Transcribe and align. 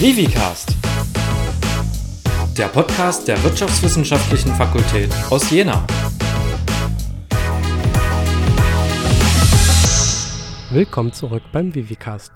Vivicast, 0.00 0.74
der 2.56 2.68
Podcast 2.68 3.28
der 3.28 3.44
Wirtschaftswissenschaftlichen 3.44 4.50
Fakultät 4.54 5.10
aus 5.28 5.50
Jena. 5.50 5.86
Willkommen 10.70 11.12
zurück 11.12 11.42
beim 11.52 11.74
Vivicast. 11.74 12.32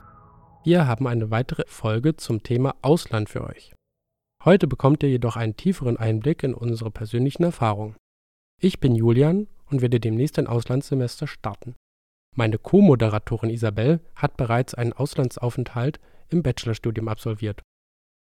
Wir 0.62 0.86
haben 0.86 1.06
eine 1.06 1.30
weitere 1.30 1.62
Folge 1.66 2.16
zum 2.16 2.42
Thema 2.42 2.74
Ausland 2.82 3.30
für 3.30 3.44
euch. 3.44 3.72
Heute 4.44 4.66
bekommt 4.66 5.02
ihr 5.02 5.08
jedoch 5.08 5.36
einen 5.36 5.56
tieferen 5.56 5.96
Einblick 5.96 6.42
in 6.42 6.52
unsere 6.52 6.90
persönlichen 6.90 7.44
Erfahrungen. 7.44 7.96
Ich 8.60 8.78
bin 8.78 8.94
Julian 8.94 9.46
und 9.70 9.80
werde 9.80 10.00
demnächst 10.00 10.38
ein 10.38 10.48
Auslandssemester 10.48 11.26
starten. 11.26 11.76
Meine 12.34 12.58
Co-Moderatorin 12.58 13.50
Isabel 13.50 14.00
hat 14.16 14.36
bereits 14.36 14.74
einen 14.74 14.92
Auslandsaufenthalt 14.92 16.00
im 16.28 16.42
Bachelorstudium 16.42 17.06
absolviert. 17.08 17.62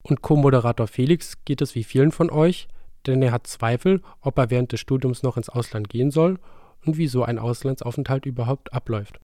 Und 0.03 0.23
Co-Moderator 0.23 0.87
Felix 0.87 1.45
geht 1.45 1.61
es 1.61 1.75
wie 1.75 1.85
vielen 1.85 2.11
von 2.11 2.31
euch, 2.31 2.69
denn 3.07 3.21
er 3.23 3.33
hat 3.33 3.47
Zweifel, 3.47 4.03
ob 4.21 4.39
er 4.39 4.51
während 4.51 4.73
des 4.73 4.81
Studiums 4.81 5.23
noch 5.23 5.37
ins 5.37 5.51
Ausland 5.51 5.89
gehen 5.91 6.11
soll 6.11 6.39
und 6.85 6.97
wie 6.97 7.09
so 7.09 7.23
ein 7.23 7.39
Auslandsaufenthalt 7.39 8.25
überhaupt 8.25 8.73
abläuft. 8.73 9.21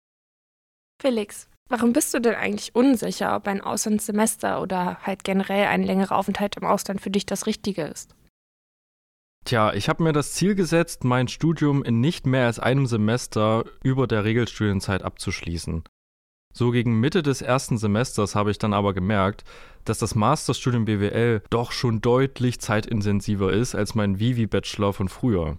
Felix, 1.01 1.49
warum 1.69 1.93
bist 1.93 2.15
du 2.15 2.21
denn 2.21 2.35
eigentlich 2.35 2.75
unsicher, 2.75 3.35
ob 3.35 3.49
ein 3.49 3.61
Auslandssemester 3.61 4.63
oder 4.63 4.99
halt 5.03 5.25
generell 5.25 5.67
ein 5.67 5.83
längerer 5.83 6.17
Aufenthalt 6.17 6.57
im 6.57 6.65
Ausland 6.65 7.01
für 7.01 7.11
dich 7.11 7.27
das 7.27 7.47
Richtige 7.47 7.83
ist? 7.83 8.15
Tja, 9.49 9.73
ich 9.73 9.89
habe 9.89 10.03
mir 10.03 10.13
das 10.13 10.35
Ziel 10.35 10.55
gesetzt, 10.55 11.05
mein 11.05 11.27
Studium 11.27 11.83
in 11.83 12.03
nicht 12.03 12.27
mehr 12.27 12.45
als 12.45 12.59
einem 12.59 12.85
Semester 12.85 13.65
über 13.83 14.07
der 14.07 14.25
Regelstudienzeit 14.25 15.03
abzuschließen. 15.03 15.85
So 16.53 16.71
gegen 16.71 17.01
Mitte 17.01 17.23
des 17.23 17.41
ersten 17.41 17.79
Semesters 17.79 18.35
habe 18.35 18.51
ich 18.51 18.59
dann 18.59 18.75
aber 18.75 18.93
gemerkt, 18.93 19.45
dass 19.87 19.97
das 19.97 20.15
Masterstudium 20.15 20.85
BWL 20.85 21.41
doch 21.49 21.73
schon 21.73 22.03
deutlich 22.03 22.61
zeitintensiver 22.61 23.51
ist 23.51 23.75
als 23.75 23.95
mein 23.95 24.19
Vivi-Bachelor 24.19 24.93
von 24.93 25.09
früher. 25.09 25.57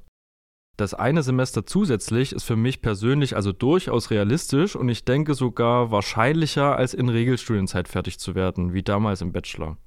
Das 0.78 0.94
eine 0.94 1.24
Semester 1.24 1.66
zusätzlich 1.66 2.34
ist 2.34 2.44
für 2.44 2.56
mich 2.56 2.84
persönlich 2.84 3.36
also 3.36 3.54
durchaus 3.54 4.12
realistisch 4.12 4.76
und 4.76 4.88
ich 4.88 5.04
denke 5.04 5.34
sogar 5.34 5.90
wahrscheinlicher, 5.90 6.76
als 6.76 6.94
in 6.94 7.10
Regelstudienzeit 7.10 7.88
fertig 7.88 8.20
zu 8.20 8.36
werden, 8.36 8.72
wie 8.72 8.84
damals 8.84 9.22
im 9.22 9.32
Bachelor. 9.32 9.78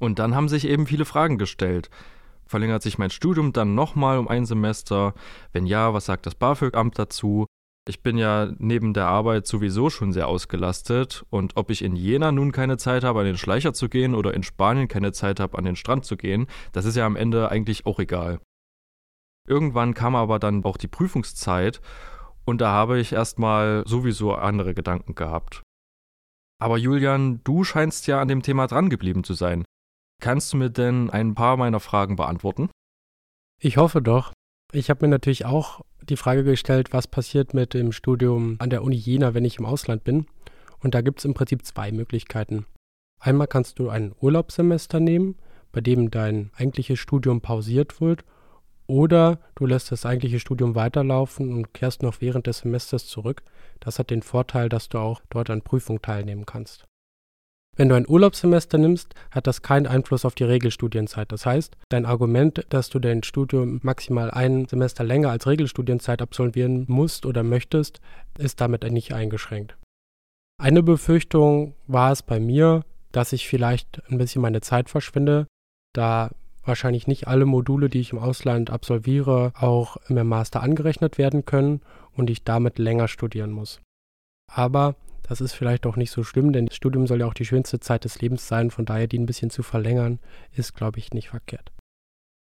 Und 0.00 0.18
dann 0.18 0.34
haben 0.34 0.48
sich 0.48 0.66
eben 0.66 0.86
viele 0.86 1.04
Fragen 1.04 1.36
gestellt. 1.36 1.90
Verlängert 2.46 2.82
sich 2.82 2.98
mein 2.98 3.10
Studium 3.10 3.52
dann 3.52 3.74
nochmal 3.74 4.18
um 4.18 4.28
ein 4.28 4.46
Semester? 4.46 5.14
Wenn 5.52 5.66
ja, 5.66 5.94
was 5.94 6.06
sagt 6.06 6.26
das 6.26 6.34
BAföG-Amt 6.34 6.98
dazu? 6.98 7.46
Ich 7.88 8.02
bin 8.02 8.16
ja 8.16 8.52
neben 8.58 8.94
der 8.94 9.06
Arbeit 9.06 9.46
sowieso 9.46 9.90
schon 9.90 10.12
sehr 10.12 10.28
ausgelastet 10.28 11.24
und 11.30 11.56
ob 11.56 11.68
ich 11.70 11.82
in 11.82 11.96
Jena 11.96 12.30
nun 12.30 12.52
keine 12.52 12.76
Zeit 12.76 13.02
habe, 13.02 13.20
an 13.20 13.26
den 13.26 13.36
Schleicher 13.36 13.72
zu 13.72 13.88
gehen 13.88 14.14
oder 14.14 14.34
in 14.34 14.44
Spanien 14.44 14.86
keine 14.86 15.10
Zeit 15.10 15.40
habe, 15.40 15.58
an 15.58 15.64
den 15.64 15.74
Strand 15.74 16.04
zu 16.04 16.16
gehen, 16.16 16.46
das 16.70 16.84
ist 16.84 16.96
ja 16.96 17.04
am 17.06 17.16
Ende 17.16 17.50
eigentlich 17.50 17.84
auch 17.84 17.98
egal. 17.98 18.38
Irgendwann 19.48 19.94
kam 19.94 20.14
aber 20.14 20.38
dann 20.38 20.64
auch 20.64 20.76
die 20.76 20.86
Prüfungszeit 20.86 21.80
und 22.44 22.60
da 22.60 22.70
habe 22.70 23.00
ich 23.00 23.12
erstmal 23.12 23.82
sowieso 23.84 24.34
andere 24.34 24.74
Gedanken 24.74 25.16
gehabt. 25.16 25.62
Aber 26.60 26.78
Julian, 26.78 27.40
du 27.42 27.64
scheinst 27.64 28.06
ja 28.06 28.20
an 28.20 28.28
dem 28.28 28.42
Thema 28.42 28.68
drangeblieben 28.68 29.24
zu 29.24 29.34
sein. 29.34 29.64
Kannst 30.22 30.52
du 30.52 30.56
mir 30.56 30.70
denn 30.70 31.10
ein 31.10 31.34
paar 31.34 31.56
meiner 31.56 31.80
Fragen 31.80 32.14
beantworten? 32.14 32.70
Ich 33.60 33.76
hoffe 33.76 34.00
doch. 34.00 34.32
Ich 34.72 34.88
habe 34.88 35.04
mir 35.04 35.10
natürlich 35.10 35.46
auch 35.46 35.80
die 36.00 36.16
Frage 36.16 36.44
gestellt, 36.44 36.92
was 36.92 37.08
passiert 37.08 37.54
mit 37.54 37.74
dem 37.74 37.90
Studium 37.90 38.54
an 38.60 38.70
der 38.70 38.84
Uni 38.84 38.94
Jena, 38.94 39.34
wenn 39.34 39.44
ich 39.44 39.58
im 39.58 39.66
Ausland 39.66 40.04
bin. 40.04 40.26
Und 40.78 40.94
da 40.94 41.00
gibt 41.00 41.18
es 41.18 41.24
im 41.24 41.34
Prinzip 41.34 41.66
zwei 41.66 41.90
Möglichkeiten. 41.90 42.66
Einmal 43.18 43.48
kannst 43.48 43.80
du 43.80 43.88
ein 43.88 44.14
Urlaubssemester 44.20 45.00
nehmen, 45.00 45.34
bei 45.72 45.80
dem 45.80 46.12
dein 46.12 46.52
eigentliches 46.54 47.00
Studium 47.00 47.40
pausiert 47.40 48.00
wird, 48.00 48.24
oder 48.86 49.40
du 49.56 49.66
lässt 49.66 49.90
das 49.90 50.06
eigentliche 50.06 50.38
Studium 50.38 50.76
weiterlaufen 50.76 51.52
und 51.52 51.74
kehrst 51.74 52.04
noch 52.04 52.20
während 52.20 52.46
des 52.46 52.58
Semesters 52.58 53.08
zurück. 53.08 53.42
Das 53.80 53.98
hat 53.98 54.10
den 54.10 54.22
Vorteil, 54.22 54.68
dass 54.68 54.88
du 54.88 54.98
auch 54.98 55.20
dort 55.30 55.50
an 55.50 55.62
Prüfungen 55.62 56.00
teilnehmen 56.00 56.46
kannst. 56.46 56.84
Wenn 57.76 57.88
du 57.88 57.94
ein 57.94 58.06
Urlaubssemester 58.06 58.76
nimmst, 58.76 59.14
hat 59.30 59.46
das 59.46 59.62
keinen 59.62 59.86
Einfluss 59.86 60.26
auf 60.26 60.34
die 60.34 60.44
Regelstudienzeit. 60.44 61.32
Das 61.32 61.46
heißt, 61.46 61.74
dein 61.88 62.04
Argument, 62.04 62.66
dass 62.68 62.90
du 62.90 62.98
dein 62.98 63.22
Studium 63.22 63.80
maximal 63.82 64.30
ein 64.30 64.66
Semester 64.66 65.04
länger 65.04 65.30
als 65.30 65.46
Regelstudienzeit 65.46 66.20
absolvieren 66.20 66.84
musst 66.88 67.24
oder 67.24 67.42
möchtest, 67.42 68.00
ist 68.36 68.60
damit 68.60 68.82
nicht 68.90 69.14
eingeschränkt. 69.14 69.78
Eine 70.60 70.82
Befürchtung 70.82 71.74
war 71.86 72.12
es 72.12 72.22
bei 72.22 72.38
mir, 72.38 72.84
dass 73.10 73.32
ich 73.32 73.48
vielleicht 73.48 74.02
ein 74.10 74.18
bisschen 74.18 74.42
meine 74.42 74.60
Zeit 74.60 74.90
verschwinde, 74.90 75.46
da 75.94 76.30
wahrscheinlich 76.64 77.06
nicht 77.06 77.26
alle 77.26 77.46
Module, 77.46 77.88
die 77.88 78.00
ich 78.00 78.12
im 78.12 78.18
Ausland 78.18 78.70
absolviere, 78.70 79.52
auch 79.58 79.96
im 80.08 80.26
Master 80.28 80.62
angerechnet 80.62 81.16
werden 81.16 81.44
können 81.46 81.80
und 82.14 82.28
ich 82.28 82.44
damit 82.44 82.78
länger 82.78 83.08
studieren 83.08 83.50
muss. 83.50 83.80
Aber 84.50 84.94
das 85.22 85.40
ist 85.40 85.52
vielleicht 85.52 85.86
auch 85.86 85.96
nicht 85.96 86.10
so 86.10 86.24
schlimm, 86.24 86.52
denn 86.52 86.66
das 86.66 86.76
Studium 86.76 87.06
soll 87.06 87.20
ja 87.20 87.26
auch 87.26 87.34
die 87.34 87.44
schönste 87.44 87.80
Zeit 87.80 88.04
des 88.04 88.20
Lebens 88.20 88.48
sein, 88.48 88.70
von 88.70 88.84
daher 88.84 89.06
die 89.06 89.18
ein 89.18 89.26
bisschen 89.26 89.50
zu 89.50 89.62
verlängern, 89.62 90.18
ist, 90.52 90.74
glaube 90.74 90.98
ich, 90.98 91.12
nicht 91.12 91.30
verkehrt. 91.30 91.72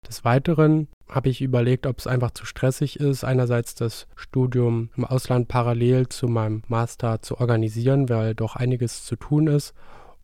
Des 0.09 0.25
Weiteren 0.25 0.89
habe 1.09 1.29
ich 1.29 1.43
überlegt, 1.43 1.87
ob 1.87 1.99
es 1.99 2.07
einfach 2.07 2.33
zu 2.33 2.45
stressig 2.45 2.99
ist, 2.99 3.23
einerseits 3.23 3.75
das 3.75 4.09
Studium 4.17 4.91
im 4.97 5.05
Ausland 5.05 5.47
parallel 5.49 6.09
zu 6.09 6.27
meinem 6.27 6.63
Master 6.67 7.23
zu 7.23 7.39
organisieren, 7.39 8.09
weil 8.09 8.35
doch 8.35 8.57
einiges 8.57 9.05
zu 9.05 9.17
tun 9.17 9.47
ist 9.47 9.75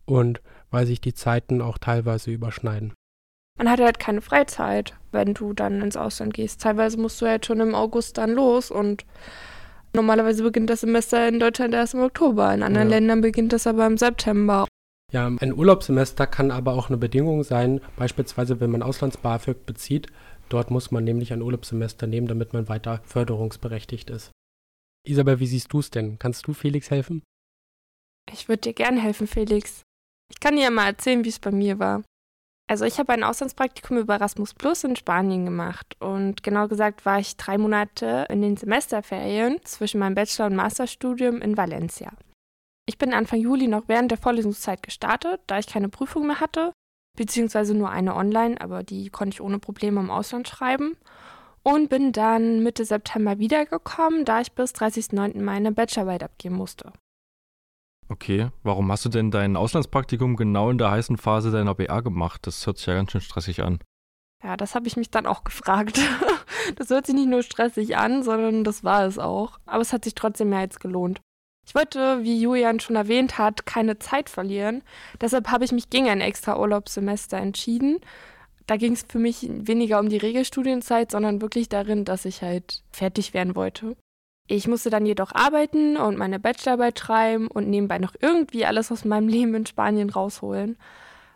und 0.05 0.41
weil 0.69 0.85
sich 0.85 0.99
die 0.99 1.13
Zeiten 1.13 1.61
auch 1.61 1.77
teilweise 1.77 2.31
überschneiden. 2.31 2.93
Man 3.57 3.69
hat 3.69 3.79
halt 3.79 3.99
keine 3.99 4.21
Freizeit, 4.21 4.95
wenn 5.11 5.33
du 5.33 5.53
dann 5.53 5.81
ins 5.81 5.97
Ausland 5.97 6.33
gehst. 6.33 6.61
Teilweise 6.61 6.97
musst 6.97 7.21
du 7.21 7.27
halt 7.27 7.45
schon 7.45 7.59
im 7.59 7.75
August 7.75 8.17
dann 8.17 8.31
los 8.31 8.71
und 8.71 9.05
Normalerweise 9.93 10.43
beginnt 10.43 10.69
das 10.69 10.81
Semester 10.81 11.27
in 11.27 11.39
Deutschland 11.39 11.73
erst 11.73 11.93
im 11.93 12.01
Oktober, 12.01 12.53
in 12.53 12.63
anderen 12.63 12.89
ja. 12.89 12.97
Ländern 12.97 13.21
beginnt 13.21 13.53
das 13.53 13.65
aber 13.65 13.85
im 13.87 13.97
September. 13.97 14.67
Ja, 15.11 15.25
ein 15.25 15.53
Urlaubssemester 15.53 16.27
kann 16.27 16.51
aber 16.51 16.73
auch 16.73 16.89
eine 16.89 16.97
Bedingung 16.97 17.43
sein, 17.43 17.81
beispielsweise 17.97 18.59
wenn 18.59 18.69
man 18.69 18.83
Auslands-BAföG 18.83 19.65
bezieht. 19.65 20.07
Dort 20.49 20.69
muss 20.69 20.91
man 20.91 21.03
nämlich 21.03 21.33
ein 21.33 21.41
Urlaubssemester 21.41 22.05
nehmen, 22.05 22.27
damit 22.27 22.53
man 22.53 22.69
weiter 22.69 23.01
förderungsberechtigt 23.05 24.09
ist. 24.09 24.31
Isabel, 25.07 25.39
wie 25.39 25.47
siehst 25.47 25.73
du 25.73 25.79
es 25.79 25.89
denn? 25.89 26.19
Kannst 26.19 26.45
du 26.45 26.53
Felix 26.53 26.91
helfen? 26.91 27.23
Ich 28.31 28.47
würde 28.47 28.61
dir 28.61 28.73
gern 28.73 28.97
helfen, 28.97 29.25
Felix. 29.25 29.81
Ich 30.31 30.39
kann 30.39 30.55
dir 30.55 30.63
ja 30.63 30.69
mal 30.69 30.85
erzählen, 30.85 31.23
wie 31.23 31.29
es 31.29 31.39
bei 31.39 31.51
mir 31.51 31.79
war. 31.79 32.03
Also 32.69 32.85
ich 32.85 32.99
habe 32.99 33.13
ein 33.13 33.23
Auslandspraktikum 33.23 33.97
über 33.97 34.13
Erasmus 34.13 34.53
Plus 34.53 34.83
in 34.83 34.95
Spanien 34.95 35.43
gemacht 35.43 35.95
und 35.99 36.43
genau 36.43 36.67
gesagt 36.67 37.03
war 37.03 37.17
ich 37.17 37.35
drei 37.35 37.57
Monate 37.57 38.27
in 38.29 38.43
den 38.43 38.57
Semesterferien 38.57 39.59
zwischen 39.63 39.99
meinem 39.99 40.13
Bachelor- 40.13 40.45
und 40.45 40.55
Masterstudium 40.55 41.41
in 41.41 41.57
Valencia. 41.57 42.11
Ich 42.85 42.99
bin 42.99 43.11
Anfang 43.11 43.39
Juli 43.39 43.67
noch 43.67 43.87
während 43.87 44.11
der 44.11 44.19
Vorlesungszeit 44.19 44.83
gestartet, 44.83 45.41
da 45.47 45.57
ich 45.57 45.65
keine 45.65 45.89
Prüfung 45.89 46.27
mehr 46.27 46.39
hatte, 46.39 46.71
beziehungsweise 47.17 47.73
nur 47.73 47.89
eine 47.89 48.15
online, 48.15 48.61
aber 48.61 48.83
die 48.83 49.09
konnte 49.09 49.33
ich 49.33 49.41
ohne 49.41 49.57
Probleme 49.57 49.99
im 49.99 50.11
Ausland 50.11 50.47
schreiben. 50.47 50.95
Und 51.63 51.89
bin 51.89 52.11
dann 52.11 52.61
Mitte 52.61 52.85
September 52.85 53.39
wiedergekommen, 53.39 54.25
da 54.25 54.41
ich 54.41 54.51
bis 54.51 54.73
30.09. 54.75 55.41
meine 55.41 55.71
Bachelorarbeit 55.71 56.23
abgeben 56.23 56.55
musste. 56.55 56.93
Okay, 58.09 58.49
warum 58.63 58.91
hast 58.91 59.05
du 59.05 59.09
denn 59.09 59.29
dein 59.29 59.55
Auslandspraktikum 59.55 60.35
genau 60.35 60.71
in 60.71 60.79
der 60.79 60.89
heißen 60.89 61.17
Phase 61.17 61.51
deiner 61.51 61.75
BA 61.75 62.01
gemacht? 62.01 62.45
Das 62.47 62.65
hört 62.65 62.77
sich 62.77 62.87
ja 62.87 62.95
ganz 62.95 63.11
schön 63.11 63.21
stressig 63.21 63.61
an. 63.61 63.79
Ja, 64.43 64.57
das 64.57 64.73
habe 64.73 64.87
ich 64.87 64.97
mich 64.97 65.11
dann 65.11 65.25
auch 65.25 65.43
gefragt. 65.43 65.99
Das 66.75 66.89
hört 66.91 67.07
sich 67.07 67.15
nicht 67.15 67.29
nur 67.29 67.41
stressig 67.41 67.97
an, 67.97 68.21
sondern 68.21 68.63
das 68.63 68.83
war 68.83 69.05
es 69.05 69.17
auch. 69.17 69.59
Aber 69.65 69.81
es 69.81 69.91
hat 69.91 70.03
sich 70.03 70.13
trotzdem 70.13 70.49
mehr 70.49 70.59
als 70.59 70.79
gelohnt. 70.79 71.19
Ich 71.65 71.73
wollte, 71.73 72.23
wie 72.23 72.39
Julian 72.39 72.79
schon 72.79 72.95
erwähnt 72.95 73.37
hat, 73.37 73.65
keine 73.65 73.97
Zeit 73.97 74.29
verlieren. 74.29 74.83
Deshalb 75.19 75.49
habe 75.49 75.65
ich 75.65 75.71
mich 75.71 75.89
gegen 75.89 76.09
ein 76.09 76.21
extra 76.21 76.59
Urlaubssemester 76.59 77.37
entschieden. 77.37 77.99
Da 78.67 78.77
ging 78.77 78.93
es 78.93 79.05
für 79.07 79.19
mich 79.19 79.47
weniger 79.49 79.99
um 79.99 80.09
die 80.09 80.17
Regelstudienzeit, 80.17 81.11
sondern 81.11 81.41
wirklich 81.41 81.69
darin, 81.69 82.05
dass 82.05 82.25
ich 82.25 82.43
halt 82.43 82.83
fertig 82.91 83.33
werden 83.33 83.55
wollte. 83.55 83.95
Ich 84.51 84.67
musste 84.67 84.89
dann 84.89 85.05
jedoch 85.05 85.31
arbeiten 85.35 85.95
und 85.95 86.17
meine 86.17 86.39
Bachelorarbeit 86.39 86.97
schreiben 86.97 87.47
und 87.49 87.69
nebenbei 87.69 87.99
noch 87.99 88.15
irgendwie 88.19 88.65
alles 88.65 88.91
aus 88.91 89.05
meinem 89.05 89.27
Leben 89.29 89.53
in 89.53 89.67
Spanien 89.67 90.09
rausholen. 90.09 90.75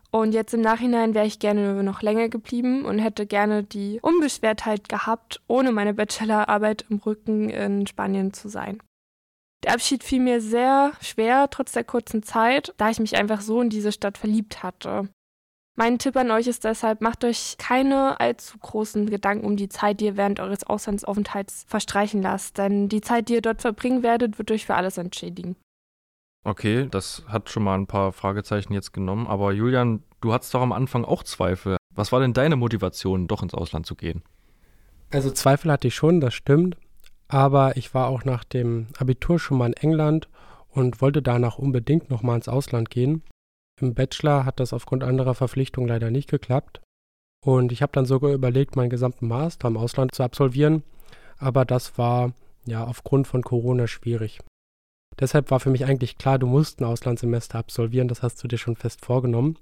Und 0.09 0.33
jetzt 0.33 0.53
im 0.53 0.61
Nachhinein 0.61 1.13
wäre 1.13 1.27
ich 1.27 1.37
gerne 1.37 1.83
noch 1.83 2.01
länger 2.01 2.29
geblieben 2.29 2.85
und 2.85 2.97
hätte 2.97 3.27
gerne 3.27 3.63
die 3.63 3.99
Unbeschwertheit 4.01 4.89
gehabt, 4.89 5.41
ohne 5.47 5.71
meine 5.71 5.93
Bachelorarbeit 5.93 6.85
im 6.89 6.97
Rücken 6.97 7.49
in 7.49 7.85
Spanien 7.85 8.33
zu 8.33 8.49
sein. 8.49 8.79
Der 9.63 9.73
Abschied 9.73 10.03
fiel 10.03 10.19
mir 10.19 10.41
sehr 10.41 10.91
schwer, 10.99 11.49
trotz 11.51 11.71
der 11.71 11.83
kurzen 11.83 12.23
Zeit, 12.23 12.73
da 12.77 12.89
ich 12.89 12.99
mich 12.99 13.15
einfach 13.15 13.41
so 13.41 13.61
in 13.61 13.69
diese 13.69 13.91
Stadt 13.91 14.17
verliebt 14.17 14.63
hatte. 14.63 15.07
Mein 15.75 15.97
Tipp 15.97 16.15
an 16.17 16.29
euch 16.29 16.45
ist 16.45 16.65
deshalb, 16.65 17.01
macht 17.01 17.23
euch 17.23 17.55
keine 17.57 18.19
allzu 18.19 18.59
großen 18.59 19.09
Gedanken 19.09 19.45
um 19.45 19.57
die 19.57 19.69
Zeit, 19.69 19.99
die 19.99 20.05
ihr 20.05 20.17
während 20.17 20.39
eures 20.39 20.63
Auslandsaufenthalts 20.63 21.65
verstreichen 21.67 22.21
lasst, 22.21 22.59
denn 22.59 22.89
die 22.89 23.01
Zeit, 23.01 23.27
die 23.27 23.33
ihr 23.33 23.41
dort 23.41 23.61
verbringen 23.61 24.03
werdet, 24.03 24.37
wird 24.37 24.51
euch 24.51 24.67
für 24.67 24.75
alles 24.75 24.99
entschädigen. 24.99 25.55
Okay, 26.43 26.87
das 26.91 27.23
hat 27.27 27.49
schon 27.49 27.63
mal 27.63 27.75
ein 27.75 27.87
paar 27.87 28.11
Fragezeichen 28.11 28.73
jetzt 28.73 28.93
genommen. 28.93 29.27
Aber 29.27 29.51
Julian, 29.51 30.03
du 30.21 30.33
hattest 30.33 30.53
doch 30.53 30.61
am 30.61 30.73
Anfang 30.73 31.05
auch 31.05 31.23
Zweifel. 31.23 31.77
Was 31.95 32.11
war 32.11 32.19
denn 32.19 32.33
deine 32.33 32.55
Motivation, 32.55 33.27
doch 33.27 33.41
ins 33.41 33.53
Ausland 33.53 33.85
zu 33.85 33.95
gehen? 33.95 34.23
Also 35.11 35.31
Zweifel 35.31 35.71
hatte 35.71 35.87
ich 35.87 35.95
schon, 35.95 36.19
das 36.19 36.33
stimmt. 36.33 36.77
Aber 37.29 37.77
ich 37.77 37.93
war 37.93 38.07
auch 38.07 38.25
nach 38.25 38.43
dem 38.43 38.87
Abitur 38.99 39.39
schon 39.39 39.57
mal 39.57 39.67
in 39.67 39.73
England 39.73 40.27
und 40.69 41.01
wollte 41.01 41.21
danach 41.21 41.57
unbedingt 41.57 42.09
nochmal 42.09 42.35
ins 42.35 42.49
Ausland 42.49 42.89
gehen. 42.89 43.23
Im 43.81 43.93
Bachelor 43.93 44.45
hat 44.45 44.59
das 44.59 44.73
aufgrund 44.73 45.03
anderer 45.03 45.33
Verpflichtungen 45.33 45.89
leider 45.89 46.11
nicht 46.11 46.29
geklappt. 46.29 46.81
Und 47.45 47.71
ich 47.71 47.81
habe 47.81 47.91
dann 47.91 48.05
sogar 48.05 48.31
überlegt, 48.31 48.75
meinen 48.75 48.89
gesamten 48.89 49.27
Master 49.27 49.67
im 49.67 49.77
Ausland 49.77 50.13
zu 50.15 50.23
absolvieren. 50.23 50.83
Aber 51.37 51.65
das 51.65 51.97
war 51.97 52.33
ja 52.65 52.85
aufgrund 52.85 53.27
von 53.27 53.41
Corona 53.41 53.87
schwierig. 53.87 54.39
Deshalb 55.19 55.51
war 55.51 55.59
für 55.59 55.69
mich 55.69 55.85
eigentlich 55.85 56.17
klar, 56.17 56.39
du 56.39 56.47
musst 56.47 56.79
ein 56.79 56.85
Auslandssemester 56.85 57.59
absolvieren, 57.59 58.07
das 58.07 58.23
hast 58.23 58.43
du 58.43 58.47
dir 58.47 58.57
schon 58.57 58.75
fest 58.75 59.05
vorgenommen. 59.05 59.59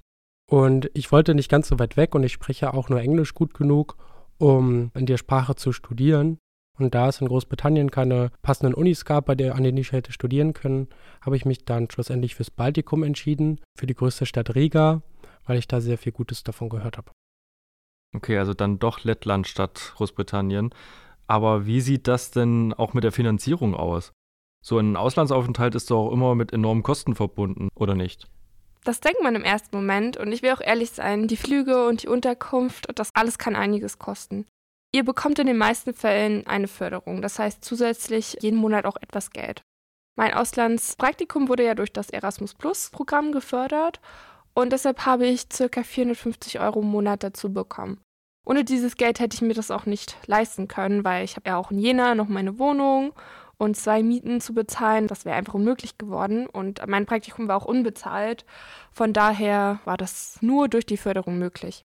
Und 0.49 0.89
ich 0.93 1.11
wollte 1.11 1.33
nicht 1.33 1.49
ganz 1.49 1.67
so 1.67 1.79
weit 1.79 1.97
weg 1.97 2.13
und 2.15 2.23
ich 2.23 2.33
spreche 2.33 2.73
auch 2.73 2.89
nur 2.89 3.01
Englisch 3.01 3.33
gut 3.33 3.53
genug, 3.53 3.97
um 4.37 4.91
in 4.93 5.05
der 5.05 5.17
Sprache 5.17 5.55
zu 5.55 5.71
studieren. 5.71 6.37
Und 6.81 6.95
da 6.95 7.09
es 7.09 7.21
in 7.21 7.27
Großbritannien 7.27 7.91
keine 7.91 8.31
passenden 8.41 8.73
Unis 8.73 9.05
gab, 9.05 9.25
bei 9.25 9.35
der, 9.35 9.53
an 9.53 9.63
denen 9.63 9.77
ich 9.77 9.91
hätte 9.91 10.11
studieren 10.11 10.53
können, 10.53 10.87
habe 11.21 11.35
ich 11.35 11.45
mich 11.45 11.63
dann 11.63 11.91
schlussendlich 11.91 12.33
fürs 12.33 12.49
Baltikum 12.49 13.03
entschieden, 13.03 13.59
für 13.77 13.85
die 13.85 13.93
größte 13.93 14.25
Stadt 14.25 14.55
Riga, 14.55 15.03
weil 15.45 15.59
ich 15.59 15.67
da 15.67 15.79
sehr 15.79 15.99
viel 15.99 16.11
Gutes 16.11 16.43
davon 16.43 16.69
gehört 16.69 16.97
habe. 16.97 17.11
Okay, 18.15 18.37
also 18.39 18.55
dann 18.55 18.79
doch 18.79 19.03
Lettland 19.03 19.47
statt 19.47 19.93
Großbritannien. 19.95 20.71
Aber 21.27 21.67
wie 21.67 21.81
sieht 21.81 22.07
das 22.07 22.31
denn 22.31 22.73
auch 22.73 22.95
mit 22.95 23.03
der 23.03 23.11
Finanzierung 23.11 23.75
aus? 23.75 24.11
So 24.63 24.79
ein 24.79 24.97
Auslandsaufenthalt 24.97 25.75
ist 25.75 25.91
doch 25.91 26.07
auch 26.07 26.11
immer 26.11 26.33
mit 26.33 26.51
enormen 26.51 26.81
Kosten 26.81 27.13
verbunden, 27.13 27.69
oder 27.75 27.93
nicht? 27.93 28.27
Das 28.83 29.01
denkt 29.01 29.21
man 29.21 29.35
im 29.35 29.43
ersten 29.43 29.75
Moment 29.75 30.17
und 30.17 30.31
ich 30.31 30.41
will 30.41 30.51
auch 30.51 30.61
ehrlich 30.61 30.89
sein, 30.89 31.27
die 31.27 31.37
Flüge 31.37 31.87
und 31.87 32.01
die 32.01 32.07
Unterkunft, 32.07 32.87
das 32.95 33.11
alles 33.13 33.37
kann 33.37 33.55
einiges 33.55 33.99
kosten. 33.99 34.47
Ihr 34.93 35.05
bekommt 35.05 35.39
in 35.39 35.47
den 35.47 35.57
meisten 35.57 35.93
Fällen 35.93 36.45
eine 36.47 36.67
Förderung, 36.67 37.21
das 37.21 37.39
heißt 37.39 37.63
zusätzlich 37.63 38.37
jeden 38.41 38.57
Monat 38.57 38.85
auch 38.85 38.97
etwas 38.99 39.29
Geld. 39.31 39.63
Mein 40.17 40.33
Auslandspraktikum 40.33 41.47
wurde 41.47 41.65
ja 41.65 41.75
durch 41.75 41.93
das 41.93 42.09
Erasmus 42.09 42.53
Plus 42.53 42.89
Programm 42.89 43.31
gefördert 43.31 44.01
und 44.53 44.73
deshalb 44.73 45.05
habe 45.05 45.25
ich 45.27 45.47
ca. 45.47 45.83
450 45.83 46.59
Euro 46.59 46.81
im 46.81 46.87
Monat 46.87 47.23
dazu 47.23 47.53
bekommen. 47.53 48.01
Ohne 48.45 48.65
dieses 48.65 48.97
Geld 48.97 49.19
hätte 49.19 49.35
ich 49.35 49.41
mir 49.41 49.53
das 49.53 49.71
auch 49.71 49.85
nicht 49.85 50.17
leisten 50.25 50.67
können, 50.67 51.05
weil 51.05 51.23
ich 51.23 51.37
habe 51.37 51.49
ja 51.49 51.57
auch 51.57 51.71
in 51.71 51.79
Jena 51.79 52.15
noch 52.15 52.27
meine 52.27 52.59
Wohnung 52.59 53.13
und 53.57 53.77
zwei 53.77 54.01
Mieten 54.01 54.41
zu 54.41 54.53
bezahlen, 54.53 55.07
das 55.07 55.23
wäre 55.23 55.35
einfach 55.35 55.53
unmöglich 55.53 55.99
geworden. 55.99 56.47
Und 56.47 56.81
mein 56.87 57.05
Praktikum 57.05 57.47
war 57.47 57.57
auch 57.57 57.65
unbezahlt. 57.65 58.43
Von 58.91 59.13
daher 59.13 59.79
war 59.85 59.97
das 59.97 60.39
nur 60.41 60.67
durch 60.67 60.85
die 60.87 60.97
Förderung 60.97 61.37
möglich. 61.37 61.83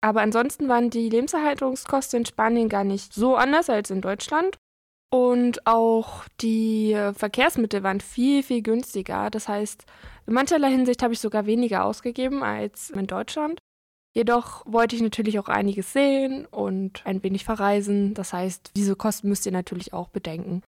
Aber 0.00 0.20
ansonsten 0.20 0.68
waren 0.68 0.90
die 0.90 1.08
Lebenserhaltungskosten 1.08 2.20
in 2.20 2.26
Spanien 2.26 2.68
gar 2.68 2.84
nicht 2.84 3.12
so 3.12 3.36
anders 3.36 3.68
als 3.68 3.90
in 3.90 4.00
Deutschland. 4.00 4.58
Und 5.10 5.66
auch 5.66 6.24
die 6.40 6.94
Verkehrsmittel 7.14 7.82
waren 7.82 8.00
viel, 8.00 8.42
viel 8.42 8.62
günstiger. 8.62 9.30
Das 9.30 9.48
heißt, 9.48 9.86
in 10.26 10.34
mancherlei 10.34 10.70
Hinsicht 10.70 11.02
habe 11.02 11.14
ich 11.14 11.20
sogar 11.20 11.46
weniger 11.46 11.84
ausgegeben 11.84 12.42
als 12.42 12.90
in 12.90 13.06
Deutschland. 13.06 13.58
Jedoch 14.14 14.64
wollte 14.66 14.96
ich 14.96 15.02
natürlich 15.02 15.38
auch 15.38 15.48
einiges 15.48 15.92
sehen 15.92 16.44
und 16.46 17.06
ein 17.06 17.22
wenig 17.22 17.44
verreisen. 17.44 18.14
Das 18.14 18.32
heißt, 18.32 18.72
diese 18.76 18.96
Kosten 18.96 19.28
müsst 19.28 19.46
ihr 19.46 19.52
natürlich 19.52 19.92
auch 19.92 20.08
bedenken. 20.08 20.62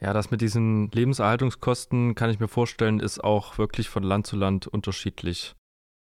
Ja, 0.00 0.12
das 0.12 0.30
mit 0.30 0.40
diesen 0.40 0.90
Lebenserhaltungskosten 0.90 2.14
kann 2.14 2.30
ich 2.30 2.40
mir 2.40 2.48
vorstellen, 2.48 3.00
ist 3.00 3.22
auch 3.22 3.58
wirklich 3.58 3.88
von 3.88 4.02
Land 4.02 4.26
zu 4.26 4.36
Land 4.36 4.66
unterschiedlich. 4.66 5.54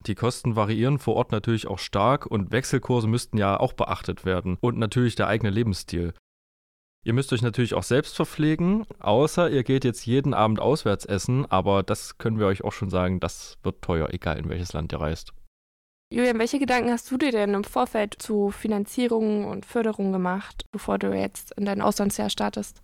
Die 0.06 0.16
Kosten 0.16 0.56
variieren 0.58 1.00
vor 1.00 1.16
Ort 1.16 1.32
natürlich 1.32 1.68
auch 1.68 1.80
stark 1.80 2.26
und 2.26 2.52
Wechselkurse 2.52 3.08
müssten 3.08 3.38
ja 3.38 3.58
auch 3.58 3.74
beachtet 3.74 4.26
werden 4.26 4.58
und 4.60 4.78
natürlich 4.78 5.16
der 5.16 5.28
eigene 5.28 5.50
Lebensstil. 5.50 6.14
Ihr 7.06 7.14
müsst 7.14 7.32
euch 7.34 7.42
natürlich 7.42 7.74
auch 7.74 7.84
selbst 7.84 8.16
verpflegen, 8.16 8.86
außer 9.00 9.50
ihr 9.50 9.64
geht 9.64 9.84
jetzt 9.84 10.06
jeden 10.06 10.34
Abend 10.34 10.60
auswärts 10.60 11.06
essen, 11.06 11.46
aber 11.50 11.84
das 11.84 12.18
können 12.18 12.40
wir 12.40 12.48
euch 12.48 12.64
auch 12.64 12.72
schon 12.72 12.90
sagen, 12.90 13.20
das 13.20 13.58
wird 13.64 13.82
teuer, 13.82 14.14
egal 14.14 14.40
in 14.40 14.50
welches 14.50 14.74
Land 14.74 14.94
ihr 14.94 15.02
reist. 15.02 15.34
Julian, 16.14 16.40
welche 16.40 16.60
Gedanken 16.60 16.92
hast 16.92 17.10
du 17.10 17.18
dir 17.18 17.32
denn 17.32 17.54
im 17.54 17.64
Vorfeld 17.64 18.16
zu 18.20 18.52
Finanzierung 18.52 19.46
und 19.46 19.66
Förderung 19.66 20.12
gemacht, 20.12 20.66
bevor 20.72 20.98
du 20.98 21.14
jetzt 21.14 21.54
in 21.58 21.66
dein 21.66 21.82
Auslandsjahr 21.82 22.30
startest? 22.30 22.82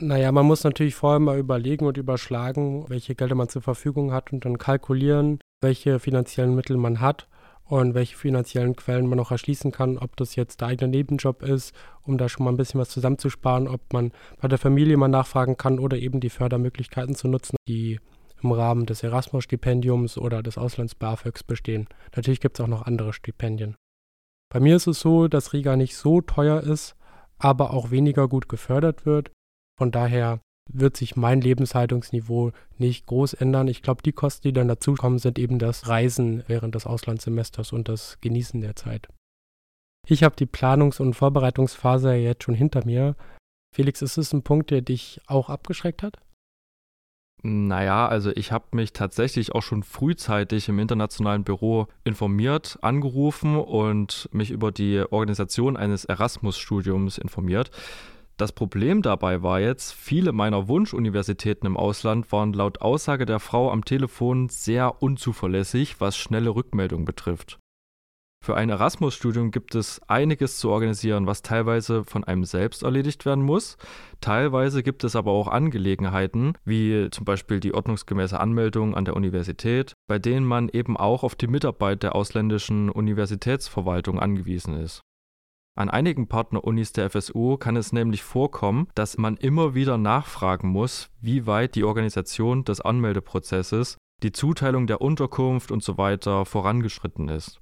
Naja, 0.00 0.30
man 0.30 0.46
muss 0.46 0.62
natürlich 0.62 0.94
vorher 0.94 1.18
mal 1.18 1.38
überlegen 1.38 1.86
und 1.86 1.96
überschlagen, 1.96 2.88
welche 2.88 3.16
Gelder 3.16 3.34
man 3.34 3.48
zur 3.48 3.62
Verfügung 3.62 4.12
hat 4.12 4.32
und 4.32 4.44
dann 4.44 4.58
kalkulieren, 4.58 5.40
welche 5.60 5.98
finanziellen 5.98 6.54
Mittel 6.54 6.76
man 6.76 7.00
hat 7.00 7.28
und 7.64 7.94
welche 7.94 8.16
finanziellen 8.16 8.76
Quellen 8.76 9.06
man 9.06 9.18
noch 9.18 9.30
erschließen 9.30 9.72
kann, 9.72 9.98
ob 9.98 10.16
das 10.16 10.36
jetzt 10.36 10.60
der 10.60 10.68
eigene 10.68 10.90
Nebenjob 10.90 11.42
ist, 11.42 11.74
um 12.02 12.16
da 12.16 12.28
schon 12.28 12.44
mal 12.44 12.52
ein 12.52 12.56
bisschen 12.56 12.80
was 12.80 12.88
zusammenzusparen, 12.88 13.68
ob 13.68 13.92
man 13.92 14.12
bei 14.40 14.48
der 14.48 14.58
Familie 14.58 14.96
mal 14.96 15.08
nachfragen 15.08 15.56
kann 15.56 15.78
oder 15.78 15.98
eben 15.98 16.20
die 16.20 16.30
Fördermöglichkeiten 16.30 17.14
zu 17.14 17.28
nutzen, 17.28 17.56
die 17.68 18.00
im 18.42 18.52
Rahmen 18.52 18.86
des 18.86 19.02
Erasmus-Stipendiums 19.02 20.16
oder 20.16 20.42
des 20.42 20.56
Auslands-BAföGs 20.56 21.42
bestehen. 21.42 21.88
Natürlich 22.14 22.40
gibt 22.40 22.58
es 22.58 22.64
auch 22.64 22.68
noch 22.68 22.82
andere 22.82 23.12
Stipendien. 23.12 23.76
Bei 24.50 24.60
mir 24.60 24.76
ist 24.76 24.86
es 24.86 25.00
so, 25.00 25.28
dass 25.28 25.52
Riga 25.52 25.76
nicht 25.76 25.96
so 25.96 26.20
teuer 26.20 26.60
ist, 26.60 26.94
aber 27.38 27.72
auch 27.72 27.90
weniger 27.90 28.28
gut 28.28 28.48
gefördert 28.48 29.04
wird 29.04 29.30
von 29.78 29.92
daher 29.92 30.40
wird 30.68 30.96
sich 30.96 31.16
mein 31.16 31.40
Lebenshaltungsniveau 31.40 32.52
nicht 32.76 33.06
groß 33.06 33.34
ändern. 33.34 33.68
Ich 33.68 33.82
glaube, 33.82 34.02
die 34.02 34.12
Kosten, 34.12 34.48
die 34.48 34.52
dann 34.52 34.68
dazukommen, 34.68 35.18
sind 35.18 35.38
eben 35.38 35.58
das 35.58 35.88
Reisen 35.88 36.44
während 36.46 36.74
des 36.74 36.86
Auslandssemesters 36.86 37.72
und 37.72 37.88
das 37.88 38.18
Genießen 38.20 38.60
der 38.60 38.76
Zeit. 38.76 39.08
Ich 40.06 40.22
habe 40.22 40.36
die 40.36 40.46
Planungs- 40.46 41.00
und 41.00 41.14
Vorbereitungsphase 41.14 42.14
jetzt 42.14 42.44
schon 42.44 42.54
hinter 42.54 42.84
mir. 42.84 43.16
Felix, 43.74 44.00
ist 44.00 44.16
es 44.16 44.32
ein 44.32 44.42
Punkt, 44.42 44.70
der 44.70 44.80
dich 44.80 45.20
auch 45.26 45.50
abgeschreckt 45.50 46.02
hat? 46.02 46.16
Naja, 47.42 48.08
also 48.08 48.30
ich 48.34 48.50
habe 48.50 48.64
mich 48.72 48.92
tatsächlich 48.92 49.54
auch 49.54 49.62
schon 49.62 49.84
frühzeitig 49.84 50.68
im 50.68 50.80
internationalen 50.80 51.44
Büro 51.44 51.86
informiert, 52.02 52.78
angerufen 52.82 53.56
und 53.56 54.28
mich 54.32 54.50
über 54.50 54.72
die 54.72 55.04
Organisation 55.08 55.76
eines 55.76 56.04
Erasmus-Studiums 56.04 57.16
informiert. 57.18 57.70
Das 58.38 58.52
Problem 58.52 59.02
dabei 59.02 59.42
war 59.42 59.58
jetzt, 59.58 59.92
viele 59.92 60.30
meiner 60.30 60.68
Wunschuniversitäten 60.68 61.66
im 61.66 61.76
Ausland 61.76 62.30
waren 62.30 62.52
laut 62.52 62.80
Aussage 62.80 63.26
der 63.26 63.40
Frau 63.40 63.72
am 63.72 63.84
Telefon 63.84 64.48
sehr 64.48 65.02
unzuverlässig, 65.02 66.00
was 66.00 66.16
schnelle 66.16 66.50
Rückmeldung 66.50 67.04
betrifft. 67.04 67.58
Für 68.40 68.54
ein 68.54 68.70
Erasmus-Studium 68.70 69.50
gibt 69.50 69.74
es 69.74 70.00
einiges 70.06 70.58
zu 70.58 70.70
organisieren, 70.70 71.26
was 71.26 71.42
teilweise 71.42 72.04
von 72.04 72.22
einem 72.22 72.44
selbst 72.44 72.84
erledigt 72.84 73.26
werden 73.26 73.42
muss. 73.42 73.76
Teilweise 74.20 74.84
gibt 74.84 75.02
es 75.02 75.16
aber 75.16 75.32
auch 75.32 75.48
Angelegenheiten, 75.48 76.52
wie 76.64 77.08
zum 77.10 77.24
Beispiel 77.24 77.58
die 77.58 77.74
ordnungsgemäße 77.74 78.38
Anmeldung 78.38 78.94
an 78.94 79.04
der 79.04 79.16
Universität, 79.16 79.94
bei 80.06 80.20
denen 80.20 80.46
man 80.46 80.68
eben 80.68 80.96
auch 80.96 81.24
auf 81.24 81.34
die 81.34 81.48
Mitarbeit 81.48 82.04
der 82.04 82.14
ausländischen 82.14 82.88
Universitätsverwaltung 82.88 84.20
angewiesen 84.20 84.74
ist. 84.74 85.02
An 85.78 85.90
einigen 85.90 86.26
Partnerunis 86.26 86.92
der 86.92 87.08
FSU 87.08 87.56
kann 87.56 87.76
es 87.76 87.92
nämlich 87.92 88.24
vorkommen, 88.24 88.88
dass 88.96 89.16
man 89.16 89.36
immer 89.36 89.76
wieder 89.76 89.96
nachfragen 89.96 90.70
muss, 90.70 91.08
wie 91.20 91.46
weit 91.46 91.76
die 91.76 91.84
Organisation 91.84 92.64
des 92.64 92.80
Anmeldeprozesses, 92.80 93.96
die 94.24 94.32
Zuteilung 94.32 94.88
der 94.88 95.00
Unterkunft 95.00 95.70
und 95.70 95.84
so 95.84 95.96
weiter 95.96 96.44
vorangeschritten 96.44 97.28
ist. 97.28 97.60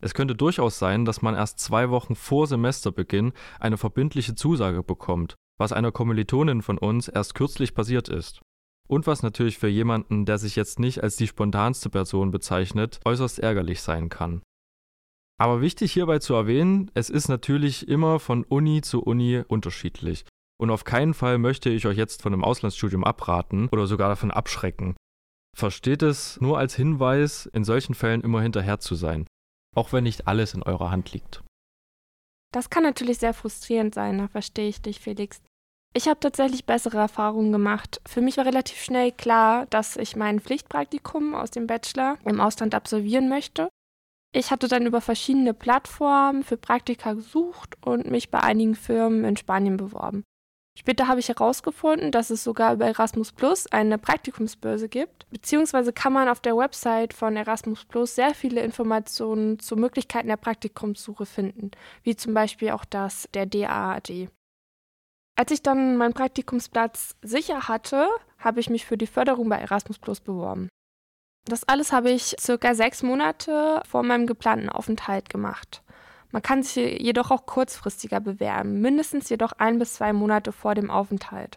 Es 0.00 0.14
könnte 0.14 0.36
durchaus 0.36 0.78
sein, 0.78 1.04
dass 1.04 1.22
man 1.22 1.34
erst 1.34 1.58
zwei 1.58 1.90
Wochen 1.90 2.14
vor 2.14 2.46
Semesterbeginn 2.46 3.32
eine 3.58 3.78
verbindliche 3.78 4.36
Zusage 4.36 4.84
bekommt, 4.84 5.34
was 5.58 5.72
einer 5.72 5.90
Kommilitonin 5.90 6.62
von 6.62 6.78
uns 6.78 7.08
erst 7.08 7.34
kürzlich 7.34 7.74
passiert 7.74 8.08
ist. 8.08 8.40
Und 8.88 9.08
was 9.08 9.24
natürlich 9.24 9.58
für 9.58 9.66
jemanden, 9.66 10.24
der 10.24 10.38
sich 10.38 10.54
jetzt 10.54 10.78
nicht 10.78 11.02
als 11.02 11.16
die 11.16 11.26
spontanste 11.26 11.90
Person 11.90 12.30
bezeichnet, 12.30 13.00
äußerst 13.04 13.40
ärgerlich 13.40 13.82
sein 13.82 14.08
kann. 14.08 14.40
Aber 15.40 15.62
wichtig 15.62 15.92
hierbei 15.94 16.18
zu 16.18 16.34
erwähnen, 16.34 16.90
es 16.92 17.08
ist 17.08 17.28
natürlich 17.28 17.88
immer 17.88 18.20
von 18.20 18.44
Uni 18.44 18.82
zu 18.82 19.02
Uni 19.02 19.42
unterschiedlich. 19.48 20.26
Und 20.60 20.70
auf 20.70 20.84
keinen 20.84 21.14
Fall 21.14 21.38
möchte 21.38 21.70
ich 21.70 21.86
euch 21.86 21.96
jetzt 21.96 22.20
von 22.20 22.34
einem 22.34 22.44
Auslandsstudium 22.44 23.04
abraten 23.04 23.70
oder 23.72 23.86
sogar 23.86 24.10
davon 24.10 24.30
abschrecken. 24.30 24.96
Versteht 25.56 26.02
es 26.02 26.38
nur 26.42 26.58
als 26.58 26.74
Hinweis, 26.74 27.46
in 27.46 27.64
solchen 27.64 27.94
Fällen 27.94 28.20
immer 28.20 28.42
hinterher 28.42 28.80
zu 28.80 28.94
sein, 28.94 29.26
auch 29.74 29.94
wenn 29.94 30.04
nicht 30.04 30.28
alles 30.28 30.52
in 30.52 30.62
eurer 30.62 30.90
Hand 30.90 31.12
liegt. 31.12 31.42
Das 32.52 32.68
kann 32.68 32.82
natürlich 32.82 33.16
sehr 33.16 33.32
frustrierend 33.32 33.94
sein, 33.94 34.18
da 34.18 34.28
verstehe 34.28 34.68
ich 34.68 34.82
dich, 34.82 35.00
Felix. 35.00 35.40
Ich 35.94 36.06
habe 36.06 36.20
tatsächlich 36.20 36.66
bessere 36.66 36.98
Erfahrungen 36.98 37.50
gemacht. 37.50 38.02
Für 38.06 38.20
mich 38.20 38.36
war 38.36 38.44
relativ 38.44 38.82
schnell 38.82 39.10
klar, 39.10 39.64
dass 39.70 39.96
ich 39.96 40.16
mein 40.16 40.38
Pflichtpraktikum 40.38 41.34
aus 41.34 41.50
dem 41.50 41.66
Bachelor 41.66 42.18
im 42.26 42.42
Ausland 42.42 42.74
absolvieren 42.74 43.30
möchte. 43.30 43.70
Ich 44.32 44.50
hatte 44.50 44.68
dann 44.68 44.86
über 44.86 45.00
verschiedene 45.00 45.54
Plattformen 45.54 46.44
für 46.44 46.56
Praktika 46.56 47.14
gesucht 47.14 47.76
und 47.84 48.10
mich 48.10 48.30
bei 48.30 48.40
einigen 48.40 48.76
Firmen 48.76 49.24
in 49.24 49.36
Spanien 49.36 49.76
beworben. 49.76 50.24
Später 50.78 51.08
habe 51.08 51.18
ich 51.18 51.28
herausgefunden, 51.28 52.12
dass 52.12 52.30
es 52.30 52.44
sogar 52.44 52.76
bei 52.76 52.86
Erasmus 52.86 53.32
Plus 53.32 53.66
eine 53.66 53.98
Praktikumsbörse 53.98 54.88
gibt, 54.88 55.28
beziehungsweise 55.30 55.92
kann 55.92 56.12
man 56.12 56.28
auf 56.28 56.40
der 56.40 56.56
Website 56.56 57.12
von 57.12 57.36
Erasmus 57.36 57.84
Plus 57.84 58.14
sehr 58.14 58.34
viele 58.34 58.62
Informationen 58.62 59.58
zu 59.58 59.76
Möglichkeiten 59.76 60.28
der 60.28 60.36
Praktikumssuche 60.36 61.26
finden, 61.26 61.72
wie 62.04 62.14
zum 62.14 62.32
Beispiel 62.32 62.70
auch 62.70 62.84
das 62.84 63.28
der 63.34 63.46
DAAD. 63.46 64.28
Als 65.36 65.50
ich 65.50 65.62
dann 65.62 65.96
meinen 65.96 66.14
Praktikumsplatz 66.14 67.16
sicher 67.20 67.66
hatte, 67.66 68.06
habe 68.38 68.60
ich 68.60 68.70
mich 68.70 68.86
für 68.86 68.96
die 68.96 69.06
Förderung 69.06 69.48
bei 69.48 69.58
Erasmus 69.58 69.98
Plus 69.98 70.20
beworben. 70.20 70.68
Das 71.44 71.64
alles 71.64 71.92
habe 71.92 72.10
ich 72.10 72.36
circa 72.38 72.74
sechs 72.74 73.02
Monate 73.02 73.82
vor 73.88 74.02
meinem 74.02 74.26
geplanten 74.26 74.68
Aufenthalt 74.68 75.28
gemacht. 75.30 75.82
Man 76.32 76.42
kann 76.42 76.62
sich 76.62 77.00
jedoch 77.00 77.30
auch 77.30 77.46
kurzfristiger 77.46 78.20
bewerben, 78.20 78.80
mindestens 78.80 79.28
jedoch 79.28 79.52
ein 79.52 79.78
bis 79.78 79.94
zwei 79.94 80.12
Monate 80.12 80.52
vor 80.52 80.74
dem 80.74 80.90
Aufenthalt. 80.90 81.56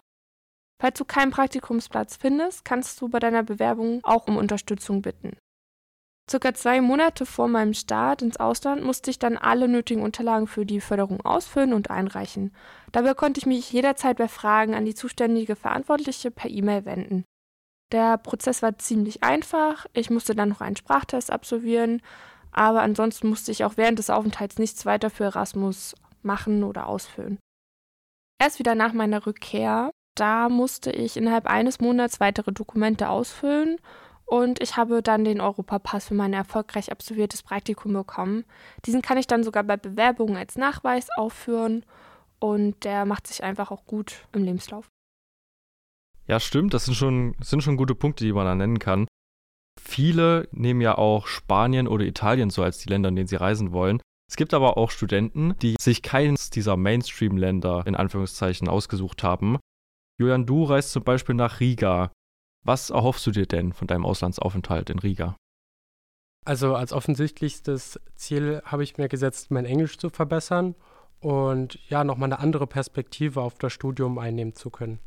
Falls 0.81 0.97
du 0.97 1.05
keinen 1.05 1.31
Praktikumsplatz 1.31 2.17
findest, 2.17 2.65
kannst 2.65 2.99
du 2.99 3.07
bei 3.07 3.19
deiner 3.19 3.43
Bewerbung 3.43 3.99
auch 4.03 4.27
um 4.27 4.37
Unterstützung 4.37 5.01
bitten. 5.01 5.37
Circa 6.29 6.53
zwei 6.53 6.81
Monate 6.81 7.25
vor 7.25 7.47
meinem 7.47 7.73
Start 7.73 8.21
ins 8.21 8.37
Ausland 8.37 8.83
musste 8.83 9.11
ich 9.11 9.19
dann 9.19 9.37
alle 9.37 9.67
nötigen 9.67 10.01
Unterlagen 10.01 10.47
für 10.47 10.65
die 10.65 10.81
Förderung 10.81 11.21
ausfüllen 11.21 11.73
und 11.73 11.89
einreichen. 11.89 12.55
Dabei 12.91 13.13
konnte 13.13 13.39
ich 13.39 13.45
mich 13.45 13.71
jederzeit 13.71 14.17
bei 14.17 14.29
Fragen 14.29 14.73
an 14.73 14.85
die 14.85 14.95
zuständige 14.95 15.55
Verantwortliche 15.55 16.31
per 16.31 16.49
E-Mail 16.49 16.85
wenden. 16.85 17.25
Der 17.91 18.17
Prozess 18.17 18.61
war 18.61 18.77
ziemlich 18.77 19.23
einfach. 19.23 19.85
Ich 19.93 20.09
musste 20.09 20.35
dann 20.35 20.49
noch 20.49 20.61
einen 20.61 20.75
Sprachtest 20.75 21.31
absolvieren 21.31 22.01
aber 22.53 22.81
ansonsten 22.81 23.27
musste 23.27 23.51
ich 23.51 23.65
auch 23.65 23.77
während 23.77 23.99
des 23.99 24.11
Aufenthalts 24.11 24.59
nichts 24.59 24.85
weiter 24.85 25.09
für 25.09 25.25
Erasmus 25.25 25.95
machen 26.21 26.63
oder 26.63 26.87
ausfüllen. 26.87 27.39
Erst 28.39 28.59
wieder 28.59 28.75
nach 28.75 28.93
meiner 28.93 29.25
Rückkehr, 29.25 29.91
da 30.15 30.49
musste 30.49 30.91
ich 30.91 31.17
innerhalb 31.17 31.47
eines 31.47 31.79
Monats 31.79 32.19
weitere 32.19 32.51
Dokumente 32.51 33.09
ausfüllen 33.09 33.77
und 34.25 34.61
ich 34.61 34.77
habe 34.77 35.01
dann 35.01 35.25
den 35.25 35.41
Europapass 35.41 36.07
für 36.07 36.13
mein 36.13 36.33
erfolgreich 36.33 36.91
absolviertes 36.91 37.43
Praktikum 37.43 37.93
bekommen. 37.93 38.45
Diesen 38.85 39.01
kann 39.01 39.17
ich 39.17 39.27
dann 39.27 39.43
sogar 39.43 39.63
bei 39.63 39.75
Bewerbungen 39.75 40.37
als 40.37 40.55
Nachweis 40.55 41.07
aufführen 41.17 41.83
und 42.39 42.83
der 42.83 43.05
macht 43.05 43.27
sich 43.27 43.43
einfach 43.43 43.71
auch 43.71 43.85
gut 43.85 44.27
im 44.31 44.43
Lebenslauf. 44.43 44.87
Ja, 46.27 46.39
stimmt, 46.39 46.73
das 46.73 46.85
sind 46.85 46.95
schon, 46.95 47.35
sind 47.41 47.63
schon 47.63 47.77
gute 47.77 47.95
Punkte, 47.95 48.23
die 48.23 48.33
man 48.33 48.45
da 48.45 48.55
nennen 48.55 48.79
kann. 48.79 49.07
Viele 49.79 50.47
nehmen 50.51 50.81
ja 50.81 50.97
auch 50.97 51.27
Spanien 51.27 51.87
oder 51.87 52.05
Italien 52.05 52.49
so 52.49 52.63
als 52.63 52.77
die 52.79 52.89
Länder, 52.89 53.09
in 53.09 53.15
denen 53.15 53.27
sie 53.27 53.35
reisen 53.35 53.71
wollen. 53.71 54.01
Es 54.29 54.37
gibt 54.37 54.53
aber 54.53 54.77
auch 54.77 54.89
Studenten, 54.89 55.57
die 55.59 55.75
sich 55.79 56.01
keines 56.01 56.49
dieser 56.49 56.77
Mainstream-Länder 56.77 57.83
in 57.85 57.95
Anführungszeichen 57.95 58.67
ausgesucht 58.67 59.23
haben. 59.23 59.59
Julian, 60.19 60.45
du 60.45 60.63
reist 60.63 60.91
zum 60.91 61.03
Beispiel 61.03 61.35
nach 61.35 61.59
Riga. 61.59 62.11
Was 62.65 62.89
erhoffst 62.89 63.27
du 63.27 63.31
dir 63.31 63.45
denn 63.45 63.73
von 63.73 63.87
deinem 63.87 64.05
Auslandsaufenthalt 64.05 64.89
in 64.89 64.99
Riga? 64.99 65.35
Also 66.45 66.75
als 66.75 66.93
offensichtlichstes 66.93 67.99
Ziel 68.15 68.61
habe 68.65 68.83
ich 68.83 68.97
mir 68.97 69.09
gesetzt, 69.09 69.51
mein 69.51 69.65
Englisch 69.65 69.97
zu 69.97 70.09
verbessern 70.09 70.75
und 71.19 71.79
ja, 71.89 72.03
nochmal 72.03 72.27
eine 72.27 72.39
andere 72.39 72.67
Perspektive 72.67 73.41
auf 73.41 73.57
das 73.57 73.73
Studium 73.73 74.17
einnehmen 74.17 74.55
zu 74.55 74.69
können. 74.69 74.99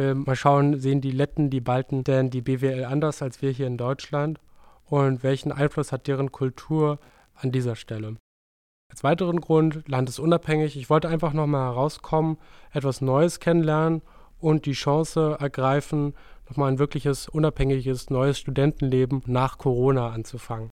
Äh, 0.00 0.14
mal 0.14 0.34
schauen, 0.34 0.80
sehen 0.80 1.02
die 1.02 1.10
Letten, 1.10 1.50
die 1.50 1.60
Balten 1.60 2.04
denn 2.04 2.30
die 2.30 2.40
BWL 2.40 2.84
anders 2.84 3.20
als 3.20 3.42
wir 3.42 3.50
hier 3.50 3.66
in 3.66 3.76
Deutschland? 3.76 4.40
Und 4.86 5.22
welchen 5.22 5.52
Einfluss 5.52 5.92
hat 5.92 6.06
deren 6.06 6.32
Kultur 6.32 6.98
an 7.34 7.52
dieser 7.52 7.76
Stelle? 7.76 8.16
Als 8.90 9.04
weiteren 9.04 9.42
Grund, 9.42 9.86
Land 9.86 10.08
ist 10.08 10.18
unabhängig. 10.18 10.76
Ich 10.76 10.88
wollte 10.88 11.08
einfach 11.08 11.34
nochmal 11.34 11.66
herauskommen, 11.66 12.38
etwas 12.72 13.02
Neues 13.02 13.40
kennenlernen 13.40 14.00
und 14.38 14.64
die 14.64 14.72
Chance 14.72 15.36
ergreifen, 15.38 16.14
nochmal 16.48 16.72
ein 16.72 16.78
wirkliches, 16.78 17.28
unabhängiges, 17.28 18.08
neues 18.08 18.38
Studentenleben 18.38 19.22
nach 19.26 19.58
Corona 19.58 20.10
anzufangen. 20.10 20.70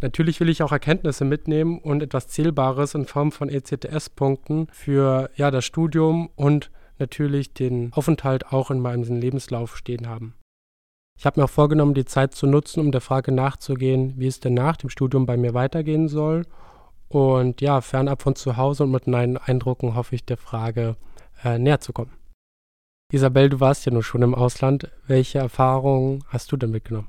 Natürlich 0.00 0.40
will 0.40 0.48
ich 0.48 0.62
auch 0.62 0.72
Erkenntnisse 0.72 1.26
mitnehmen 1.26 1.78
und 1.78 2.02
etwas 2.02 2.28
Zählbares 2.28 2.94
in 2.94 3.04
Form 3.04 3.32
von 3.32 3.50
ECTS-Punkten 3.50 4.68
für 4.72 5.30
ja, 5.36 5.50
das 5.50 5.66
Studium 5.66 6.30
und 6.34 6.70
natürlich 6.98 7.52
den 7.52 7.92
Aufenthalt 7.92 8.52
auch 8.52 8.70
in 8.70 8.80
meinem 8.80 9.20
Lebenslauf 9.20 9.76
stehen 9.76 10.08
haben. 10.08 10.34
Ich 11.18 11.26
habe 11.26 11.40
mir 11.40 11.44
auch 11.44 11.50
vorgenommen, 11.50 11.94
die 11.94 12.04
Zeit 12.04 12.34
zu 12.34 12.46
nutzen, 12.46 12.80
um 12.80 12.90
der 12.90 13.00
Frage 13.00 13.32
nachzugehen, 13.32 14.14
wie 14.16 14.26
es 14.26 14.40
denn 14.40 14.54
nach 14.54 14.76
dem 14.76 14.90
Studium 14.90 15.26
bei 15.26 15.36
mir 15.36 15.54
weitergehen 15.54 16.08
soll. 16.08 16.44
Und 17.08 17.60
ja, 17.60 17.80
fernab 17.80 18.22
von 18.22 18.34
zu 18.34 18.56
Hause 18.56 18.84
und 18.84 18.90
mit 18.90 19.06
neuen 19.06 19.36
Eindrucken 19.36 19.94
hoffe 19.94 20.14
ich 20.16 20.24
der 20.24 20.36
Frage 20.36 20.96
äh, 21.44 21.58
näher 21.58 21.80
zu 21.80 21.92
kommen. 21.92 22.12
Isabel, 23.12 23.48
du 23.48 23.60
warst 23.60 23.86
ja 23.86 23.92
nur 23.92 24.02
schon 24.02 24.22
im 24.22 24.34
Ausland. 24.34 24.90
Welche 25.06 25.38
Erfahrungen 25.38 26.24
hast 26.28 26.50
du 26.50 26.56
denn 26.56 26.70
mitgenommen? 26.70 27.08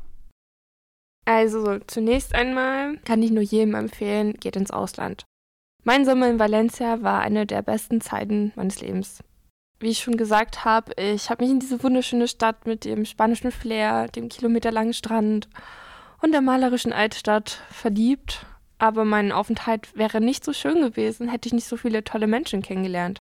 Also 1.25 1.79
zunächst 1.87 2.35
einmal 2.35 2.97
kann 2.97 3.23
ich 3.23 3.31
nur 3.31 3.41
jedem 3.41 3.73
empfehlen, 3.73 4.33
geht 4.33 4.55
ins 4.55 4.69
Ausland. 4.69 5.25
Mein 5.83 6.05
Sommer 6.05 6.29
in 6.29 6.37
Valencia 6.37 7.01
war 7.01 7.21
eine 7.21 7.47
der 7.47 7.63
besten 7.63 8.01
Zeiten 8.01 8.51
meines 8.55 8.81
Lebens. 8.81 9.23
Wie 9.85 9.91
ich 9.91 9.99
schon 9.99 10.17
gesagt 10.17 10.65
habe, 10.65 10.93
ich 10.99 11.29
habe 11.29 11.43
mich 11.43 11.51
in 11.51 11.59
diese 11.59 11.83
wunderschöne 11.83 12.27
Stadt 12.27 12.65
mit 12.65 12.85
dem 12.85 13.05
spanischen 13.05 13.51
Flair, 13.51 14.07
dem 14.07 14.29
kilometerlangen 14.29 14.95
Strand 14.95 15.47
und 16.23 16.31
der 16.31 16.41
malerischen 16.41 16.91
Altstadt 16.91 17.61
verliebt. 17.69 18.47
Aber 18.79 19.05
mein 19.05 19.31
Aufenthalt 19.31 19.95
wäre 19.95 20.21
nicht 20.21 20.43
so 20.43 20.53
schön 20.53 20.81
gewesen, 20.81 21.29
hätte 21.29 21.47
ich 21.47 21.53
nicht 21.53 21.67
so 21.67 21.77
viele 21.77 22.03
tolle 22.03 22.25
Menschen 22.25 22.63
kennengelernt. 22.63 23.19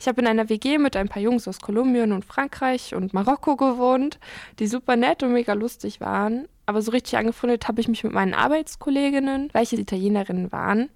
Ich 0.00 0.08
habe 0.08 0.22
in 0.22 0.26
einer 0.26 0.48
WG 0.48 0.78
mit 0.78 0.96
ein 0.96 1.10
paar 1.10 1.20
Jungs 1.20 1.46
aus 1.46 1.60
Kolumbien 1.60 2.12
und 2.12 2.24
Frankreich 2.24 2.94
und 2.94 3.12
Marokko 3.12 3.56
gewohnt, 3.56 4.18
die 4.58 4.68
super 4.68 4.96
nett 4.96 5.22
und 5.22 5.34
mega 5.34 5.52
lustig 5.52 6.00
waren. 6.00 6.48
Aber 6.64 6.80
so 6.80 6.92
richtig 6.92 7.18
angefreundet 7.18 7.68
habe 7.68 7.82
ich 7.82 7.88
mich 7.88 8.04
mit 8.04 8.14
meinen 8.14 8.32
Arbeitskolleginnen, 8.32 9.50
welche 9.52 9.76
Italienerinnen 9.76 10.50
waren. 10.50 10.88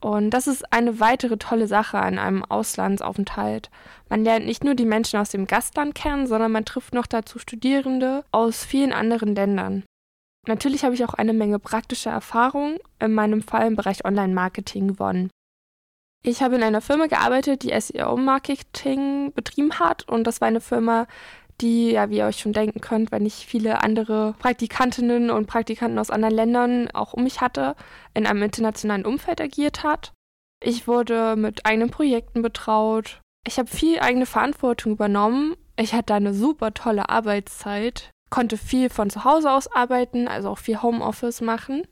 Und 0.00 0.30
das 0.30 0.46
ist 0.46 0.70
eine 0.72 1.00
weitere 1.00 1.38
tolle 1.38 1.66
Sache 1.66 1.98
an 1.98 2.18
einem 2.18 2.44
Auslandsaufenthalt. 2.44 3.70
Man 4.08 4.22
lernt 4.22 4.46
nicht 4.46 4.62
nur 4.62 4.74
die 4.74 4.84
Menschen 4.84 5.18
aus 5.18 5.30
dem 5.30 5.46
Gastland 5.46 5.94
kennen, 5.94 6.26
sondern 6.26 6.52
man 6.52 6.64
trifft 6.64 6.92
noch 6.92 7.06
dazu 7.06 7.38
Studierende 7.38 8.24
aus 8.30 8.64
vielen 8.64 8.92
anderen 8.92 9.34
Ländern. 9.34 9.84
Natürlich 10.46 10.84
habe 10.84 10.94
ich 10.94 11.04
auch 11.04 11.14
eine 11.14 11.32
Menge 11.32 11.58
praktischer 11.58 12.10
Erfahrung, 12.10 12.78
in 12.98 13.14
meinem 13.14 13.42
Fall 13.42 13.66
im 13.66 13.76
Bereich 13.76 14.04
Online-Marketing 14.04 14.88
gewonnen. 14.88 15.30
Ich 16.26 16.42
habe 16.42 16.56
in 16.56 16.62
einer 16.62 16.80
Firma 16.80 17.06
gearbeitet, 17.06 17.62
die 17.62 17.78
SEO-Marketing 17.78 19.32
betrieben 19.34 19.78
hat 19.78 20.08
und 20.08 20.24
das 20.24 20.40
war 20.40 20.48
eine 20.48 20.62
Firma, 20.62 21.06
die, 21.60 21.92
ja, 21.92 22.10
wie 22.10 22.18
ihr 22.18 22.26
euch 22.26 22.38
schon 22.38 22.52
denken 22.52 22.80
könnt, 22.80 23.12
wenn 23.12 23.26
ich 23.26 23.46
viele 23.46 23.82
andere 23.82 24.34
Praktikantinnen 24.38 25.30
und 25.30 25.46
Praktikanten 25.46 25.98
aus 25.98 26.10
anderen 26.10 26.34
Ländern 26.34 26.90
auch 26.92 27.12
um 27.12 27.24
mich 27.24 27.40
hatte, 27.40 27.76
in 28.12 28.26
einem 28.26 28.42
internationalen 28.42 29.06
Umfeld 29.06 29.40
agiert 29.40 29.82
hat. 29.82 30.12
Ich 30.62 30.88
wurde 30.88 31.36
mit 31.36 31.66
eigenen 31.66 31.90
Projekten 31.90 32.42
betraut. 32.42 33.20
Ich 33.46 33.58
habe 33.58 33.68
viel 33.68 34.00
eigene 34.00 34.26
Verantwortung 34.26 34.92
übernommen. 34.92 35.54
Ich 35.76 35.92
hatte 35.92 36.14
eine 36.14 36.32
super 36.32 36.72
tolle 36.72 37.08
Arbeitszeit, 37.08 38.10
konnte 38.30 38.56
viel 38.56 38.88
von 38.90 39.10
zu 39.10 39.24
Hause 39.24 39.50
aus 39.50 39.70
arbeiten, 39.70 40.28
also 40.28 40.48
auch 40.50 40.58
viel 40.58 40.80
Homeoffice 40.82 41.40
machen. 41.40 41.82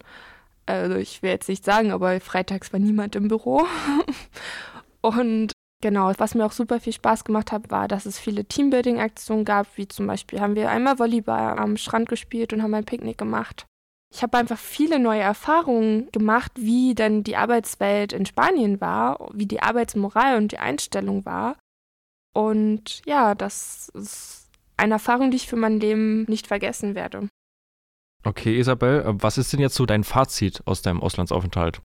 Also 0.67 0.97
ich 0.97 1.23
will 1.23 1.31
jetzt 1.31 1.49
nicht 1.49 1.65
sagen, 1.65 1.91
aber 1.91 2.21
freitags 2.21 2.73
war 2.73 2.81
niemand 2.81 3.17
im 3.17 3.29
Büro. 3.29 3.67
Und 5.03 5.53
Genau, 5.83 6.13
was 6.17 6.37
mir 6.37 6.47
auch 6.47 6.53
super 6.53 6.79
viel 6.79 6.93
Spaß 6.93 7.25
gemacht 7.25 7.51
hat, 7.51 7.73
war, 7.73 7.89
dass 7.89 8.07
es 8.07 8.19
viele 8.19 8.45
Teambuilding-Aktionen 8.45 9.45
gab, 9.45 9.77
wie 9.77 9.89
zum 9.89 10.07
Beispiel 10.07 10.41
haben 10.41 10.55
wir 10.55 10.71
einmal 10.71 11.01
Volleyball 11.01 11.59
am 11.59 11.77
Strand 11.77 12.09
gespielt 12.09 12.53
und 12.53 12.63
haben 12.63 12.73
ein 12.73 12.85
Picknick 12.85 13.19
gemacht. 13.19 13.67
Ich 14.15 14.23
habe 14.23 14.39
einfach 14.39 14.59
viele 14.59 15.01
neue 15.01 15.23
Erfahrungen 15.23 16.09
gemacht, 16.13 16.53
wie 16.55 16.95
denn 16.95 17.25
die 17.25 17.37
Arbeitswelt 17.37 18.13
in 18.13 18.27
Spanien 18.27 18.81
war, 18.81 19.29
wie 19.35 19.47
die 19.47 19.61
Arbeitsmoral 19.61 20.37
und 20.37 20.53
die 20.53 20.59
Einstellung 20.59 21.25
war. 21.25 21.57
Und 22.33 23.03
ja, 23.05 23.35
das 23.35 23.89
ist 23.89 24.51
eine 24.77 24.95
Erfahrung, 24.95 25.33
die 25.33 25.37
ich 25.37 25.49
für 25.49 25.57
mein 25.57 25.81
Leben 25.81 26.25
nicht 26.25 26.47
vergessen 26.47 26.95
werde. 26.95 27.29
Okay, 28.25 28.57
Isabel, 28.57 29.03
was 29.07 29.37
ist 29.37 29.53
denn 29.53 29.61
jetzt 29.61 29.75
so 29.75 29.85
dein 29.85 30.05
Fazit 30.05 30.63
aus 30.65 30.83
deinem 30.83 31.01
Auslandsaufenthalt? 31.01 31.81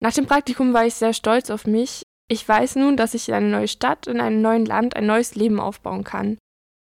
Nach 0.00 0.12
dem 0.12 0.26
Praktikum 0.26 0.72
war 0.72 0.86
ich 0.86 0.94
sehr 0.94 1.12
stolz 1.12 1.50
auf 1.50 1.66
mich. 1.66 2.02
Ich 2.28 2.48
weiß 2.48 2.76
nun, 2.76 2.96
dass 2.96 3.14
ich 3.14 3.28
in 3.28 3.34
eine 3.34 3.48
neue 3.48 3.68
Stadt, 3.68 4.06
in 4.06 4.20
einem 4.20 4.40
neuen 4.40 4.64
Land 4.64 4.96
ein 4.96 5.06
neues 5.06 5.34
Leben 5.34 5.60
aufbauen 5.60 6.04
kann. 6.04 6.38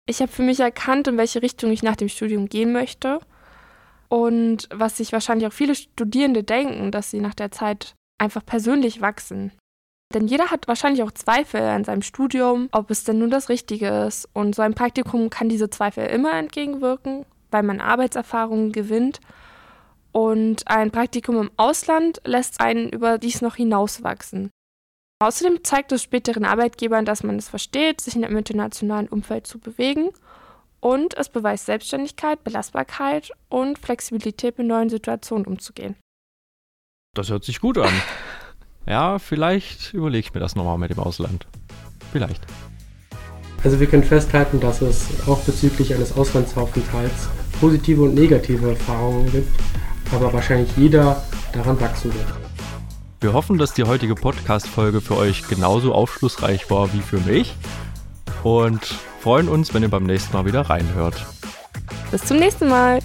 Ich 0.08 0.20
habe 0.20 0.32
für 0.32 0.42
mich 0.42 0.60
erkannt, 0.60 1.08
in 1.08 1.18
welche 1.18 1.42
Richtung 1.42 1.70
ich 1.72 1.82
nach 1.82 1.96
dem 1.96 2.08
Studium 2.08 2.48
gehen 2.48 2.72
möchte. 2.72 3.20
Und 4.08 4.68
was 4.72 4.96
sich 4.96 5.12
wahrscheinlich 5.12 5.48
auch 5.48 5.52
viele 5.52 5.74
Studierende 5.74 6.44
denken, 6.44 6.92
dass 6.92 7.10
sie 7.10 7.20
nach 7.20 7.34
der 7.34 7.50
Zeit 7.50 7.94
einfach 8.18 8.46
persönlich 8.46 9.00
wachsen. 9.00 9.52
Denn 10.14 10.28
jeder 10.28 10.50
hat 10.50 10.68
wahrscheinlich 10.68 11.02
auch 11.02 11.10
Zweifel 11.10 11.60
an 11.60 11.84
seinem 11.84 12.02
Studium, 12.02 12.68
ob 12.70 12.90
es 12.90 13.02
denn 13.02 13.18
nun 13.18 13.30
das 13.30 13.48
Richtige 13.48 13.88
ist. 14.06 14.28
Und 14.32 14.54
so 14.54 14.62
ein 14.62 14.74
Praktikum 14.74 15.28
kann 15.30 15.48
diese 15.48 15.68
Zweifel 15.68 16.06
immer 16.06 16.32
entgegenwirken, 16.34 17.26
weil 17.50 17.64
man 17.64 17.80
Arbeitserfahrungen 17.80 18.70
gewinnt. 18.70 19.20
Und 20.12 20.68
ein 20.68 20.92
Praktikum 20.92 21.36
im 21.38 21.50
Ausland 21.56 22.22
lässt 22.24 22.60
einen 22.60 22.88
über 22.88 23.18
dies 23.18 23.42
noch 23.42 23.56
hinauswachsen. 23.56 24.50
Außerdem 25.18 25.64
zeigt 25.64 25.92
es 25.92 26.02
späteren 26.02 26.44
Arbeitgebern, 26.44 27.06
dass 27.06 27.22
man 27.22 27.36
es 27.38 27.48
versteht, 27.48 28.02
sich 28.02 28.16
in 28.16 28.24
einem 28.24 28.36
internationalen 28.36 29.08
Umfeld 29.08 29.46
zu 29.46 29.58
bewegen. 29.58 30.10
Und 30.80 31.16
es 31.16 31.30
beweist 31.30 31.66
Selbstständigkeit, 31.66 32.44
Belastbarkeit 32.44 33.32
und 33.48 33.78
Flexibilität 33.78 34.58
mit 34.58 34.66
neuen 34.66 34.90
Situationen 34.90 35.46
umzugehen. 35.46 35.96
Das 37.14 37.30
hört 37.30 37.44
sich 37.44 37.60
gut 37.60 37.78
an. 37.78 37.92
ja, 38.86 39.18
vielleicht 39.18 39.94
überlege 39.94 40.28
ich 40.28 40.34
mir 40.34 40.40
das 40.40 40.54
nochmal 40.54 40.76
mit 40.76 40.90
dem 40.90 40.98
Ausland. 40.98 41.46
Vielleicht. 42.12 42.42
Also 43.64 43.80
wir 43.80 43.86
können 43.86 44.04
festhalten, 44.04 44.60
dass 44.60 44.82
es 44.82 45.26
auch 45.26 45.40
bezüglich 45.40 45.94
eines 45.94 46.14
Auslandsaufenthalts 46.14 47.30
positive 47.58 48.02
und 48.02 48.14
negative 48.14 48.68
Erfahrungen 48.68 49.32
gibt, 49.32 49.48
aber 50.12 50.30
wahrscheinlich 50.32 50.76
jeder 50.76 51.24
daran 51.54 51.80
wachsen 51.80 52.12
wird. 52.12 52.45
Wir 53.20 53.32
hoffen, 53.32 53.56
dass 53.56 53.72
die 53.72 53.84
heutige 53.84 54.14
Podcast-Folge 54.14 55.00
für 55.00 55.16
euch 55.16 55.48
genauso 55.48 55.94
aufschlussreich 55.94 56.70
war 56.70 56.92
wie 56.92 57.00
für 57.00 57.18
mich 57.20 57.54
und 58.42 58.84
freuen 59.20 59.48
uns, 59.48 59.72
wenn 59.72 59.82
ihr 59.82 59.88
beim 59.88 60.04
nächsten 60.04 60.36
Mal 60.36 60.44
wieder 60.44 60.62
reinhört. 60.62 61.24
Bis 62.10 62.24
zum 62.24 62.38
nächsten 62.38 62.68
Mal. 62.68 63.00